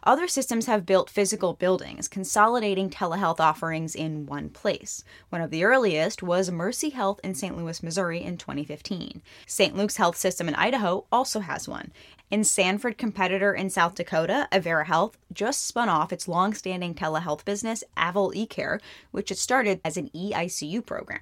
[0.04, 5.04] Other systems have built physical buildings, consolidating telehealth offerings in one place.
[5.30, 7.58] One of the earliest was Mercy Health in St.
[7.58, 9.22] Louis, Missouri in 2015.
[9.46, 9.76] St.
[9.76, 11.92] Luke's Health System in Idaho also has one.
[12.32, 17.84] And Sanford competitor in South Dakota, Avera Health, just spun off its long-standing telehealth business,
[17.98, 18.80] Avel eCare,
[19.12, 21.22] which it started as an eICU program.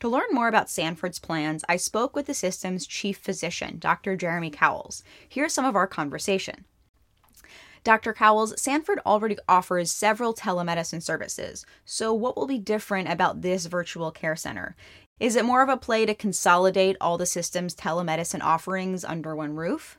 [0.00, 4.16] To learn more about Sanford's plans, I spoke with the system's chief physician, Dr.
[4.16, 5.02] Jeremy Cauwels.
[5.28, 6.64] Here's some of our conversation.
[7.84, 8.14] Dr.
[8.14, 11.66] Cauwels, Sanford already offers several telemedicine services.
[11.84, 14.74] So, what will be different about this virtual care center?
[15.20, 19.54] Is it more of a play to consolidate all the system's telemedicine offerings under one
[19.54, 19.98] roof?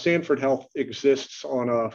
[0.00, 1.90] Sanford Health exists on a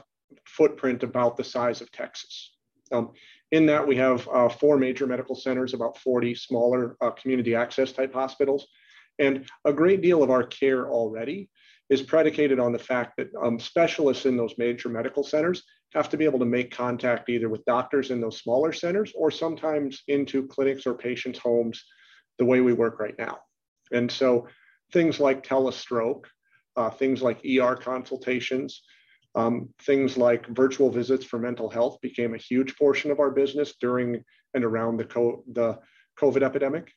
[0.45, 2.55] footprint about the size of Texas.
[2.91, 3.11] Um,
[3.51, 7.91] in that, we have uh, four major medical centers, about 40 smaller uh, community access
[7.91, 8.67] type hospitals.
[9.19, 11.49] And a great deal of our care already
[11.89, 15.63] is predicated on the fact that um, specialists in those major medical centers
[15.93, 19.31] have to be able to make contact either with doctors in those smaller centers or
[19.31, 21.83] sometimes into clinics or patients' homes
[22.37, 23.39] the way we work right now.
[23.91, 24.47] And so
[24.93, 26.25] things like telestroke,
[26.75, 28.83] uh, things like ER consultations,
[29.35, 33.75] um, things like virtual visits for mental health became a huge portion of our business
[33.79, 34.23] during
[34.53, 35.79] and around the, co- the
[36.19, 36.91] COVID epidemic.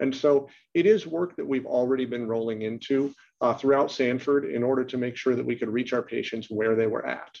[0.00, 4.62] And so it is work that we've already been rolling into uh, throughout Sanford in
[4.62, 7.36] order to make sure that we could reach our patients where they were at.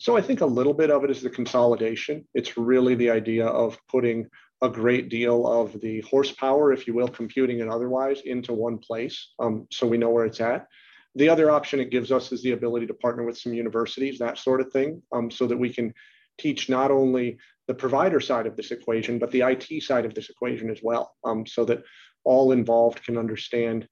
[0.00, 2.26] So I think a little bit of it is the consolidation.
[2.34, 4.28] It's really the idea of putting
[4.60, 9.32] a great deal of the horsepower, if you will, computing and otherwise, into one place
[9.38, 10.66] um, so we know where it's at.
[11.16, 14.38] The other option it gives us is the ability to partner with some universities, that
[14.38, 15.94] sort of thing, um, so that we can
[16.38, 20.30] teach not only the provider side of this equation, but the IT side of this
[20.30, 21.82] equation as well, um, so that
[22.24, 23.88] all involved can understand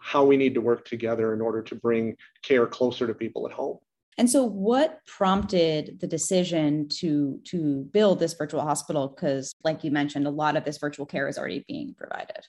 [0.00, 3.52] how we need to work together in order to bring care closer to people at
[3.52, 3.78] home.
[4.18, 9.08] And so, what prompted the decision to to build this virtual hospital?
[9.08, 12.44] Because, like you mentioned, a lot of this virtual care is already being provided.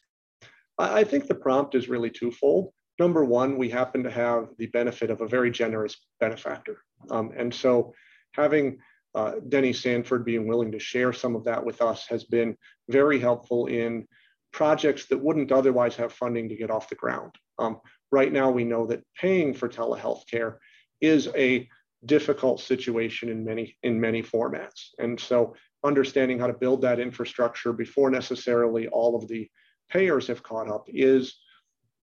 [0.77, 2.73] I think the prompt is really twofold.
[2.99, 6.79] Number one, we happen to have the benefit of a very generous benefactor,
[7.09, 7.93] um, and so
[8.33, 8.79] having
[9.13, 12.55] uh, Denny Sanford being willing to share some of that with us has been
[12.89, 14.07] very helpful in
[14.51, 17.33] projects that wouldn't otherwise have funding to get off the ground.
[17.57, 17.79] Um,
[18.11, 20.59] right now, we know that paying for telehealth care
[20.99, 21.67] is a
[22.05, 27.73] difficult situation in many in many formats, and so understanding how to build that infrastructure
[27.73, 29.49] before necessarily all of the
[29.89, 31.37] payers have caught up is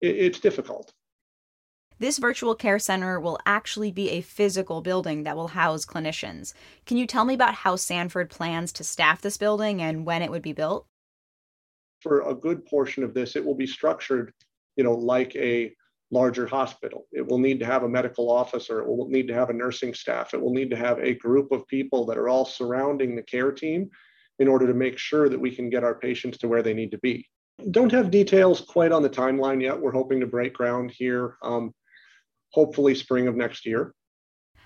[0.00, 0.92] it, it's difficult.
[2.00, 6.54] This virtual care center will actually be a physical building that will house clinicians.
[6.86, 10.30] Can you tell me about how Sanford plans to staff this building and when it
[10.30, 10.86] would be built?
[12.00, 14.32] For a good portion of this, it will be structured,
[14.76, 15.74] you know, like a
[16.10, 17.06] larger hospital.
[17.12, 18.80] It will need to have a medical officer.
[18.80, 20.32] It will need to have a nursing staff.
[20.32, 23.52] It will need to have a group of people that are all surrounding the care
[23.52, 23.90] team
[24.38, 26.92] in order to make sure that we can get our patients to where they need
[26.92, 27.28] to be.
[27.70, 29.78] Don't have details quite on the timeline yet.
[29.78, 31.74] We're hoping to break ground here, um,
[32.50, 33.94] hopefully spring of next year.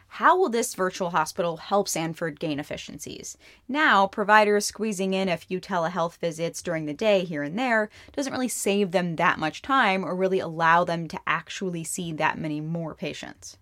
[0.09, 3.37] How will this virtual hospital help Sanford gain efficiencies?
[3.67, 8.33] Now, providers squeezing in a few telehealth visits during the day here and there doesn't
[8.33, 12.61] really save them that much time or really allow them to actually see that many
[12.61, 13.59] more patients.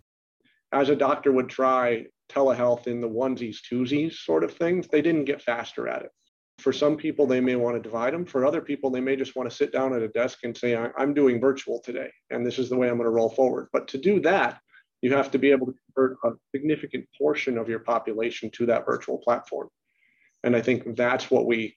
[0.72, 5.24] As a doctor would try telehealth in the onesies, twosies sort of things, they didn't
[5.24, 6.10] get faster at it.
[6.62, 8.24] For some people, they may want to divide them.
[8.24, 10.76] For other people, they may just want to sit down at a desk and say,
[10.76, 13.68] I'm doing virtual today, and this is the way I'm going to roll forward.
[13.72, 14.60] But to do that,
[15.00, 18.86] you have to be able to convert a significant portion of your population to that
[18.86, 19.68] virtual platform.
[20.44, 21.76] And I think that's what we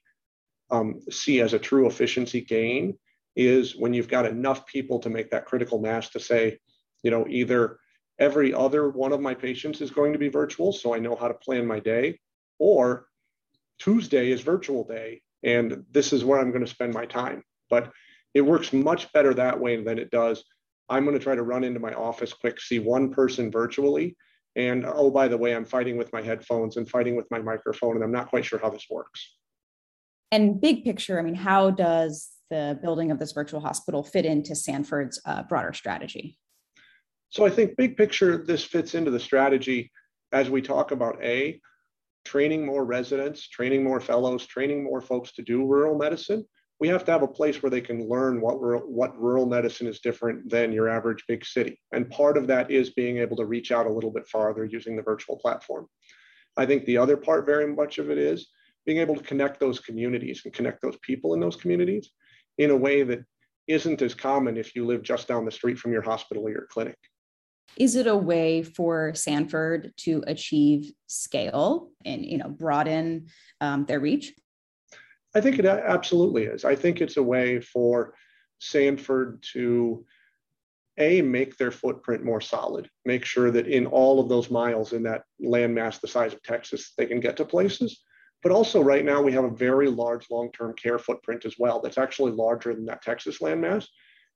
[0.70, 2.96] um, see as a true efficiency gain
[3.34, 6.58] is when you've got enough people to make that critical mass to say,
[7.02, 7.78] you know, either
[8.18, 11.28] every other one of my patients is going to be virtual, so I know how
[11.28, 12.18] to plan my day,
[12.58, 13.08] or
[13.78, 17.42] Tuesday is virtual day, and this is where I'm going to spend my time.
[17.70, 17.92] But
[18.34, 20.44] it works much better that way than it does
[20.88, 24.16] I'm going to try to run into my office quick, see one person virtually.
[24.54, 27.96] And oh, by the way, I'm fighting with my headphones and fighting with my microphone,
[27.96, 29.34] and I'm not quite sure how this works.
[30.32, 34.54] And big picture, I mean, how does the building of this virtual hospital fit into
[34.54, 36.38] Sanford's uh, broader strategy?
[37.30, 39.90] So I think big picture, this fits into the strategy
[40.32, 41.60] as we talk about A,
[42.26, 46.44] training more residents, training more fellows, training more folks to do rural medicine,
[46.80, 49.86] we have to have a place where they can learn what rural, what rural medicine
[49.86, 51.80] is different than your average big city.
[51.92, 54.96] And part of that is being able to reach out a little bit farther using
[54.96, 55.86] the virtual platform.
[56.56, 58.48] I think the other part, very much of it, is
[58.84, 62.10] being able to connect those communities and connect those people in those communities
[62.58, 63.24] in a way that
[63.68, 66.66] isn't as common if you live just down the street from your hospital or your
[66.70, 66.96] clinic.
[67.76, 73.26] Is it a way for Sanford to achieve scale and you know broaden
[73.60, 74.32] um, their reach?
[75.34, 76.64] I think it absolutely is.
[76.64, 78.14] I think it's a way for
[78.58, 80.06] Sanford to
[80.98, 85.02] a make their footprint more solid, make sure that in all of those miles in
[85.02, 88.02] that landmass the size of Texas, they can get to places.
[88.42, 91.80] But also, right now, we have a very large long term care footprint as well
[91.80, 93.86] that's actually larger than that Texas landmass.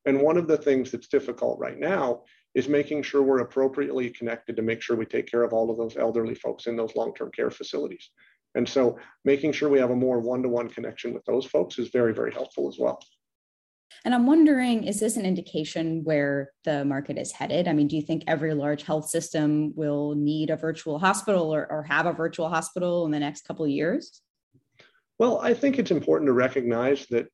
[0.06, 2.22] And one of the things that's difficult right now
[2.54, 5.76] is making sure we're appropriately connected to make sure we take care of all of
[5.76, 8.10] those elderly folks in those long term care facilities.
[8.54, 11.78] And so making sure we have a more one to one connection with those folks
[11.78, 13.00] is very, very helpful as well.
[14.04, 17.68] And I'm wondering, is this an indication where the market is headed?
[17.68, 21.70] I mean, do you think every large health system will need a virtual hospital or,
[21.70, 24.22] or have a virtual hospital in the next couple of years?
[25.18, 27.26] Well, I think it's important to recognize that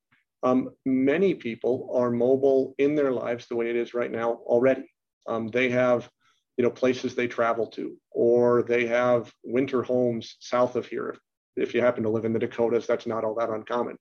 [0.43, 4.91] um, many people are mobile in their lives the way it is right now already.
[5.29, 6.09] Um, they have
[6.57, 11.17] you know places they travel to or they have winter homes south of here
[11.57, 13.97] if you happen to live in the dakotas that's not all that uncommon.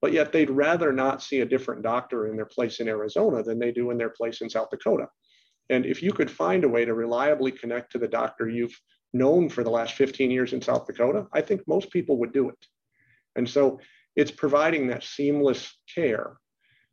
[0.00, 3.58] But yet they'd rather not see a different doctor in their place in arizona than
[3.58, 5.08] they do in their place in south dakota.
[5.70, 8.78] And if you could find a way to reliably connect to the doctor you've
[9.14, 12.48] known for the last 15 years in south dakota i think most people would do
[12.48, 12.66] it.
[13.36, 13.80] And so
[14.16, 16.36] it's providing that seamless care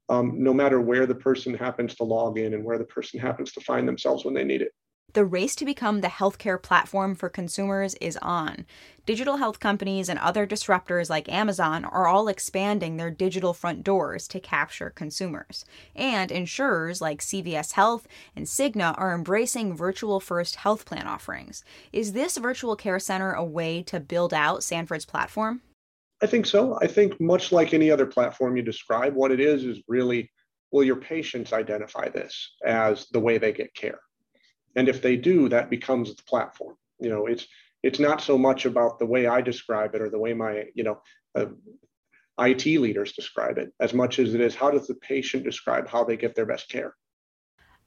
[0.10, 3.52] um, no matter where the person happens to log in and where the person happens
[3.54, 4.74] to find themselves when they need it
[5.14, 8.66] the race to become the healthcare platform for consumers is on.
[9.06, 14.28] Digital health companies and other disruptors like Amazon are all expanding their digital front doors
[14.30, 15.66] to capture consumers.
[15.96, 21.64] And insurers like CVS Health and Cigna are embracing virtual first health plan offerings.
[21.92, 25.62] Is this virtual care center a way to build out Sanford's platform?
[26.22, 26.78] I think so.
[26.82, 30.32] I think, much like any other platform you describe, what it is is really
[30.72, 34.00] will your patients identify this as the way they get care?
[34.76, 36.76] And if they do, that becomes the platform.
[37.00, 37.48] You know, it's
[37.84, 40.84] it's not so much about the way I describe it or the way my you
[40.84, 41.02] know
[41.36, 41.48] uh,
[42.40, 46.04] IT leaders describe it, as much as it is how does the patient describe how
[46.04, 46.96] they get their best care.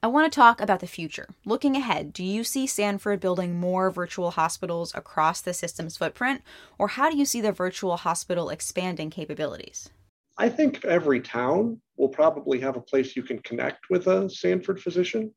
[0.03, 1.29] I want to talk about the future.
[1.45, 6.41] Looking ahead, do you see Sanford building more virtual hospitals across the system's footprint,
[6.77, 9.89] or how do you see the virtual hospital expanding capabilities?
[10.37, 14.79] I think every town will probably have a place you can connect with a Sanford
[14.79, 15.33] physician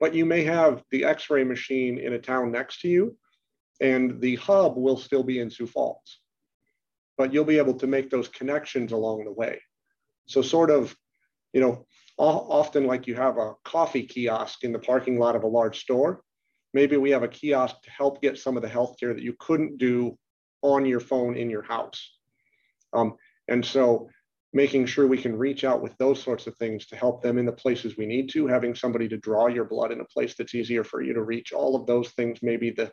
[0.00, 3.16] but you may have the x-ray machine in a town next to you
[3.80, 6.20] and the hub will still be in sioux falls
[7.16, 9.60] but you'll be able to make those connections along the way
[10.26, 10.94] so sort of
[11.52, 11.86] you know
[12.18, 16.22] often like you have a coffee kiosk in the parking lot of a large store.
[16.74, 19.78] Maybe we have a kiosk to help get some of the healthcare that you couldn't
[19.78, 20.18] do
[20.62, 22.18] on your phone in your house.
[22.92, 24.08] Um, and so
[24.52, 27.46] making sure we can reach out with those sorts of things to help them in
[27.46, 30.54] the places we need to, having somebody to draw your blood in a place that's
[30.54, 32.90] easier for you to reach, all of those things may be the,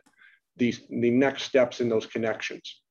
[0.56, 2.82] the, the next steps in those connections.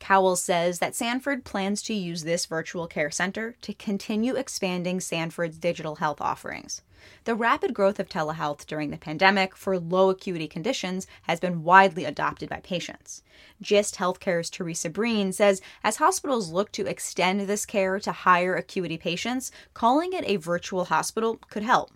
[0.00, 5.58] Cauwels says that Sanford plans to use this virtual care center to continue expanding Sanford's
[5.58, 6.82] digital health offerings.
[7.24, 12.04] The rapid growth of telehealth during the pandemic for low acuity conditions has been widely
[12.04, 13.22] adopted by patients.
[13.62, 18.98] GIST Healthcare's Teresa Breen says as hospitals look to extend this care to higher acuity
[18.98, 21.92] patients, calling it a virtual hospital could help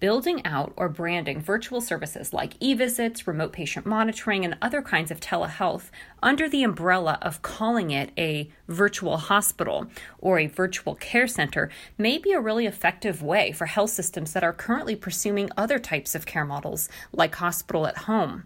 [0.00, 5.10] building out or branding virtual services like e visits, remote patient monitoring, and other kinds
[5.10, 5.90] of telehealth
[6.22, 9.86] under the umbrella of calling it a virtual hospital
[10.18, 14.44] or a virtual care center may be a really effective way for health systems that
[14.44, 18.44] are currently pursuing other types of care models like hospital at home.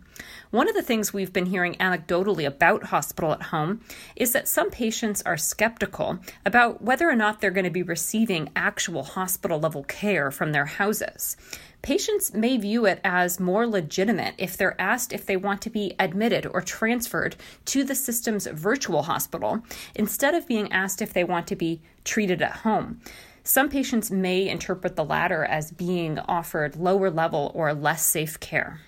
[0.50, 3.80] One of the things we've been hearing anecdotally about hospital at home
[4.16, 8.50] is that some patients are skeptical about whether or not they're going to be receiving
[8.54, 11.36] actual hospital level care from their houses.
[11.82, 15.94] Patients may view it as more legitimate if they're asked if they want to be
[15.98, 19.62] admitted or transferred to the system's virtual hospital
[19.94, 23.00] instead of being asked if they want to be treated at home.
[23.42, 28.80] Some patients may interpret the latter as being offered lower level or less safe care.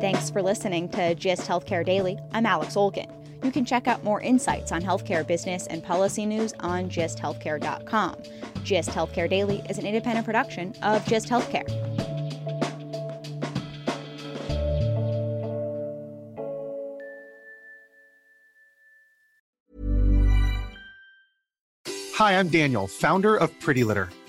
[0.00, 2.20] Thanks for listening to GIST Healthcare Daily.
[2.32, 3.10] I'm Alex Olgin.
[3.42, 8.14] You can check out more insights on healthcare business and policy news on gisthealthcare.com.
[8.62, 11.66] GIST Healthcare Daily is an independent production of GIST Healthcare.
[22.14, 24.10] Hi, I'm Daniel, founder of Pretty Litter.